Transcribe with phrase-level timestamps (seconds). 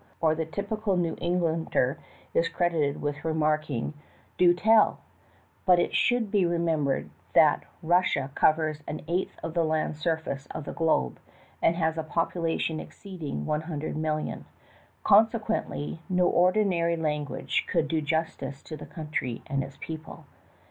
[0.19, 1.99] or the typical New Englander
[2.33, 3.93] is credited with remarking
[4.35, 5.67] "Do STOPPED BY RUSSIAN ROBBERS.
[5.67, 10.47] 225 But it should be remembered that Russia eovers an eighth of the land surfaee
[10.49, 11.19] of the globe,
[11.61, 14.45] and has a population exeeeding one hundred million.
[15.03, 20.25] Consequently no ordinary language could do justice to the country and its people.